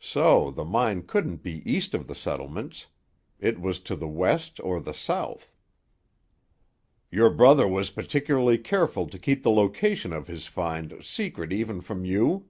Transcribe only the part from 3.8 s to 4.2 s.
to the